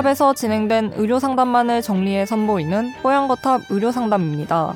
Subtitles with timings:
[0.00, 4.74] 뽀얀거탑에서 진행된 의료 상담만을 정리해 선보이는 뽀얀거탑 의료 상담입니다.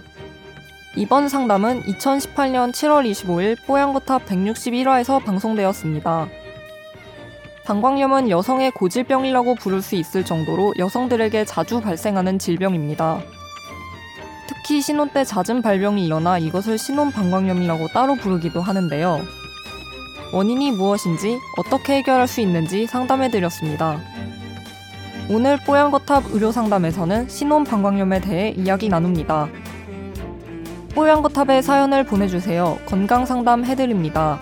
[0.97, 6.29] 이번 상담은 2018년 7월 25일 뽀얀거탑 161화에서 방송되었습니다.
[7.65, 13.21] 방광염은 여성의 고질병이라고 부를 수 있을 정도로 여성들에게 자주 발생하는 질병입니다.
[14.47, 19.23] 특히 신혼 때 잦은 발병이 일어나 이것을 신혼 방광염이라고 따로 부르기도 하는데요.
[20.33, 24.01] 원인이 무엇인지 어떻게 해결할 수 있는지 상담해 드렸습니다.
[25.31, 29.49] 오늘 뽀얀거탑 의료상담에서는 신혼 방광염에 대해 이야기 나눕니다.
[30.95, 32.79] 뽀얀거탑에 사연을 보내주세요.
[32.87, 34.39] 건강상담 해드립니다.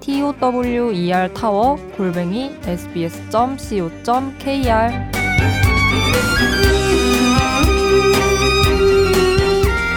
[0.00, 4.02] tower 타워 골뱅이 sbs.co.kr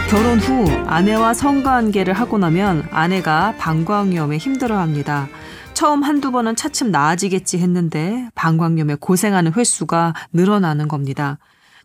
[0.09, 5.27] 결혼 후 아내와 성관계를 하고 나면 아내가 방광염에 힘들어합니다.
[5.75, 11.37] 처음 한두 번은 차츰 나아지겠지 했는데 방광염에 고생하는 횟수가 늘어나는 겁니다.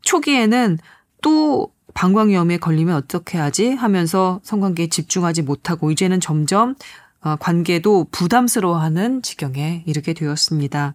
[0.03, 0.79] 초기에는
[1.23, 6.77] 또 방광염에 걸리면 어떻게 하지 하면서 성관계에 집중하지 못하고 이제는 점점
[7.21, 10.95] 어, 관계도 부담스러워하는 지경에 이르게 되었습니다.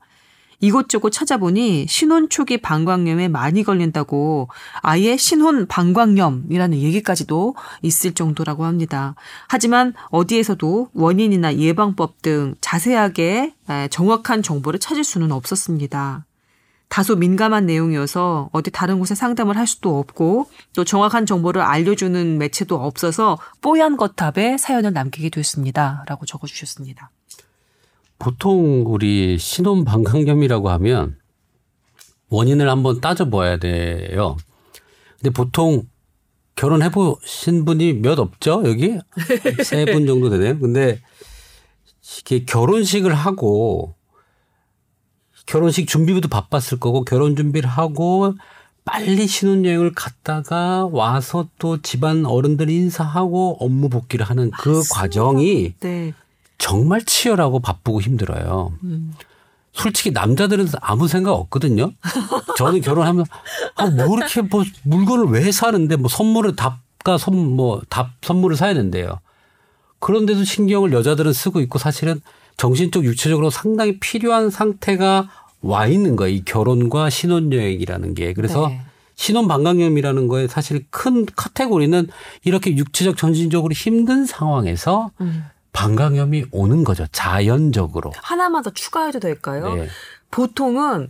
[0.60, 4.50] 이곳저곳 찾아보니 신혼 초기 방광염에 많이 걸린다고
[4.82, 9.16] 아예 신혼 방광염이라는 얘기까지도 있을 정도라고 합니다.
[9.48, 13.54] 하지만 어디에서도 원인이나 예방법 등 자세하게
[13.90, 16.26] 정확한 정보를 찾을 수는 없었습니다.
[16.88, 22.76] 다소 민감한 내용이어서 어디 다른 곳에 상담을 할 수도 없고 또 정확한 정보를 알려주는 매체도
[22.76, 26.04] 없어서 뽀얀 거탑에 사연을 남기게 됐습니다.
[26.08, 27.10] 라고 적어주셨습니다.
[28.20, 31.18] 보통 우리 신혼 방광염이라고 하면
[32.30, 34.38] 원인을 한번 따져봐야 돼요.
[35.20, 35.84] 근데 보통
[36.56, 38.64] 결혼해 보신 분이 몇 없죠?
[38.66, 38.98] 여기?
[39.64, 40.58] 세 분 정도 되네요.
[40.60, 41.02] 근데
[42.20, 43.96] 이게 결혼식을 하고
[45.46, 48.34] 결혼식 준비부터 바빴을 거고 결혼 준비를 하고
[48.86, 54.96] 빨리 신혼여행을 갔다가 와서 또 집안 어른들 인사하고 업무 복귀를 하는 그 맞습니다.
[54.96, 56.14] 과정이 네.
[56.58, 58.74] 정말 치열하고 바쁘고 힘들어요.
[58.84, 59.14] 음.
[59.74, 61.92] 솔직히 남자들은 아무 생각 없거든요.
[62.58, 63.26] 저는 결혼하면
[63.76, 69.20] 아, 뭐 이렇게 뭐 물건을 왜 사는데 뭐 선물을 답가 선뭐답 선물을 사야 된대요.
[70.00, 72.22] 그런데도 신경을 여자들은 쓰고 있고 사실은
[72.58, 75.30] 정신적 육체적으로 상당히 필요한 상태가
[75.62, 76.36] 와 있는 거예요.
[76.36, 78.34] 이 결혼과 신혼여행이라는 게.
[78.34, 78.82] 그래서 네.
[79.16, 82.08] 신혼 방광염이라는 거에 사실 큰 카테고리는
[82.44, 85.46] 이렇게 육체적 정신적으로 힘든 상황에서 음.
[85.76, 87.06] 방광염이 오는 거죠.
[87.12, 88.12] 자연적으로.
[88.16, 89.76] 하나만 더 추가해도 될까요?
[89.76, 89.88] 네.
[90.32, 91.10] 보통은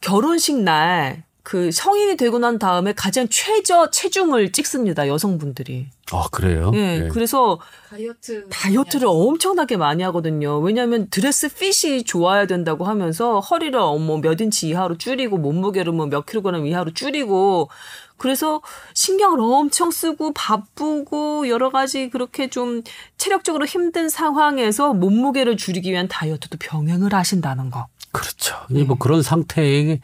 [0.00, 5.06] 결혼식 날 그 성인이 되고 난 다음에 가장 최저 체중을 찍습니다.
[5.08, 5.88] 여성분들이.
[6.10, 6.70] 아, 그래요?
[6.70, 7.00] 네.
[7.00, 7.08] 네.
[7.08, 7.60] 그래서
[7.90, 10.58] 다이어트 다이어트를 엄청나게 많이 하거든요.
[10.58, 16.94] 왜냐하면 드레스 핏이 좋아야 된다고 하면서 허리를 뭐몇 인치 이하로 줄이고 몸무게를 뭐몇 킬로그램 이하로
[16.94, 17.68] 줄이고
[18.16, 18.62] 그래서
[18.94, 22.82] 신경을 엄청 쓰고 바쁘고 여러 가지 그렇게 좀
[23.18, 27.86] 체력적으로 힘든 상황에서 몸무게를 줄이기 위한 다이어트도 병행을 하신다는 거.
[28.12, 28.56] 그렇죠.
[28.70, 28.84] 네.
[28.84, 30.00] 뭐 그런 상태에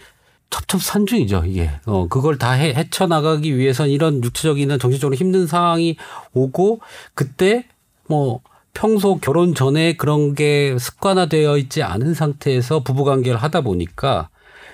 [0.51, 1.71] 첩첩산중이죠, 이게.
[1.87, 5.97] 어, 그걸 다 해, 헤쳐나가기 위해서는 이런 육체적이나 정신적으로 힘든 상황이
[6.33, 6.81] 오고,
[7.15, 7.67] 그때
[8.09, 8.41] 뭐,
[8.73, 14.29] 평소 결혼 전에 그런 게 습관화되어 있지 않은 상태에서 부부관계를 하다 보니까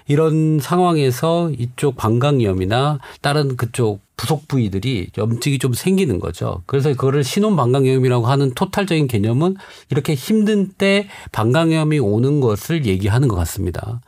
[0.07, 6.63] 이런 상황에서 이쪽 방광염이나 다른 그쪽 부속 부위들이 염증이 좀 생기는 거죠.
[6.67, 9.57] 그래서 그거를 신혼 방광염이라고 하는 토탈적인 개념은
[9.91, 14.01] 이렇게 힘든 때 방광염이 오는 것을 얘기하는 것 같습니다.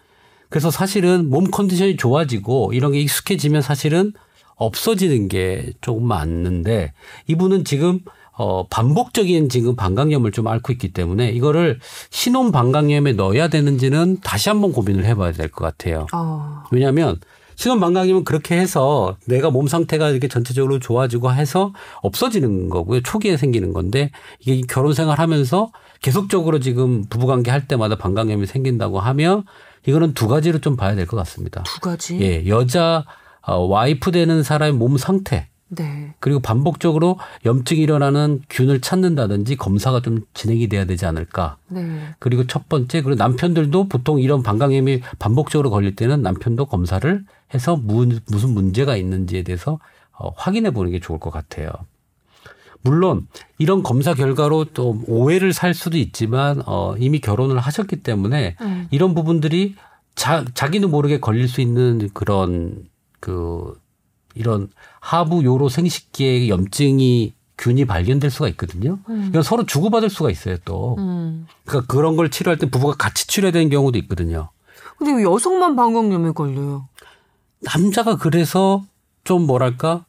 [0.48, 4.12] 그래서 사실은 몸 컨디션이 좋아지고 이런 게 익숙해지면 사실은
[4.56, 6.92] 없어지는 게 조금 맞는데
[7.26, 8.00] 이분은 지금
[8.32, 14.72] 어, 반복적인 지금 방광염을 좀 앓고 있기 때문에 이거를 신혼 방광염에 넣어야 되는지는 다시 한번
[14.72, 16.06] 고민을 해봐야 될 것 같아요.
[16.12, 16.62] 어.
[16.70, 17.16] 왜냐하면
[17.56, 21.72] 신혼 방광염은 그렇게 해서 내가 몸 상태가 이렇게 전체적으로 좋아지고 해서
[22.02, 23.00] 없어지는 거고요.
[23.02, 29.44] 초기에 생기는 건데 이게 결혼 생활하면서 계속적으로 지금 부부관계 할 때마다 방광염이 생긴다고 하면
[29.86, 31.62] 이거는 두 가지로 좀 봐야 될 것 같습니다.
[31.64, 32.20] 두 가지.
[32.20, 33.04] 예, 여자
[33.42, 35.48] 어, 와이프 되는 사람의 몸 상태.
[35.70, 36.14] 네.
[36.20, 41.58] 그리고 반복적으로 염증이 일어나는 균을 찾는다든지 검사가 좀 진행이 돼야 되지 않을까.
[41.68, 42.14] 네.
[42.18, 48.50] 그리고 첫 번째 그리고 남편들도 보통 이런 방광염이 반복적으로 걸릴 때는 남편도 검사를 해서 무슨
[48.54, 49.78] 문제가 있는지에 대해서
[50.12, 51.68] 어, 확인해 보는 게 좋을 것 같아요.
[52.82, 53.26] 물론
[53.58, 58.88] 이런 검사 결과로 또 오해를 살 수도 있지만 어 이미 결혼을 하셨기 때문에 음.
[58.90, 59.74] 이런 부분들이
[60.18, 62.88] 자, 자기는 모르게 걸릴 수 있는 그런
[63.20, 63.78] 그
[64.34, 64.68] 이런
[65.00, 68.98] 하부 요로 생식기의 염증이 균이 발견될 수가 있거든요.
[69.08, 69.26] 음.
[69.28, 70.96] 이건 서로 주고받을 수가 있어요 또.
[70.98, 71.46] 음.
[71.64, 74.50] 그러니까 그런 걸 치료할 때 부부가 같이 치료해야 되는 경우도 있거든요.
[74.96, 76.88] 근데 왜 여성만 방광염에 걸려요?
[77.60, 78.84] 남자가 그래서
[79.22, 80.04] 좀 뭐랄까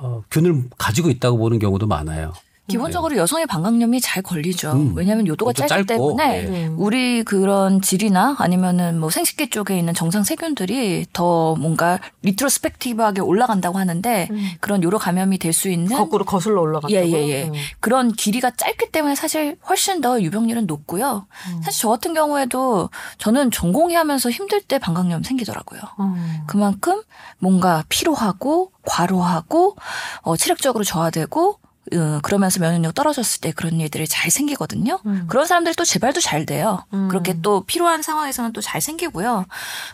[0.00, 2.32] 어, 균을 가지고 있다고 보는 경우도 많아요.
[2.70, 4.72] 기본적으로 여성의 방광염이 잘 걸리죠.
[4.72, 4.92] 음.
[4.96, 6.70] 왜냐하면 요도가 요도 짧기 짧고, 때문에 네.
[6.76, 14.28] 우리 그런 질이나 아니면은 뭐 생식기 쪽에 있는 정상 세균들이 더 뭔가 리트로스펙티브하게 올라간다고 하는데
[14.60, 16.98] 그런 요로 감염이 될 수 있는 거꾸로 거슬러 올라갔다고요?
[16.98, 17.44] 예, 예, 예.
[17.48, 17.52] 음.
[17.80, 21.26] 그런 길이가 짧기 때문에 사실 훨씬 더 유병률은 높고요.
[21.62, 22.88] 사실 저 같은 경우에도
[23.18, 25.80] 저는 전공의 하면서 힘들 때 방광염 생기더라고요.
[26.00, 26.40] 음.
[26.46, 27.02] 그만큼
[27.38, 29.76] 뭔가 피로하고 과로하고
[30.22, 31.59] 어, 체력적으로 저하되고
[31.94, 35.00] 어, 그러면서 면역력 떨어졌을 때 그런 일들이 잘 생기거든요.
[35.06, 35.24] 음.
[35.28, 36.84] 그런 사람들 또 재발도 잘 돼요.
[36.92, 37.08] 음.
[37.08, 39.46] 그렇게 또 필요한 상황에서는 또 잘 생기고요.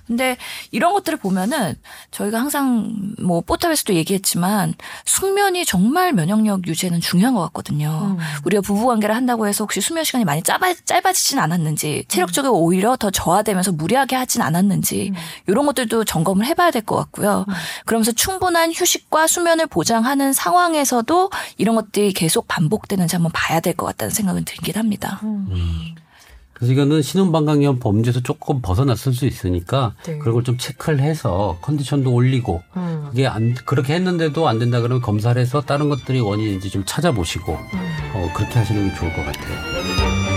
[0.07, 0.37] 근데
[0.73, 1.75] 이런 것들을 보면은
[2.11, 8.17] 저희가 항상 뭐 뽀탑에서도 얘기했지만 숙면이 정말 면역력 유지에는 중요한 것 같거든요.
[8.19, 8.25] 음.
[8.45, 13.73] 우리가 부부관계를 한다고 해서 혹시 수면 시간이 많이 짧아, 짧아지진 않았는지 체력적으로 오히려 더 저하되면서
[13.73, 15.13] 무리하게 하진 않았는지
[15.47, 17.47] 이런 것들도 점검을 해봐야 될 것 같고요.
[17.85, 23.87] 그러면서 충분한 휴식과 수면을 보장하는 상황에서도 이런 것 들이 계속 반복되는지 한번 봐야 될 것
[23.87, 25.21] 같다는 생각은 들긴 합니다.
[26.53, 30.17] 그래서 이거는 신혼방광염 범죄에서 조금 벗어났을 수 있으니까 네.
[30.19, 33.07] 그런 걸 좀 체크를 해서 컨디션도 올리고 음.
[33.11, 38.33] 그게 안 그렇게 했는데도 안 된다 그러면 검사를 해서 다른 것들이 원인인지 좀 찾아보시고 어,
[38.35, 40.36] 그렇게 하시는 게 좋을 것 같아요.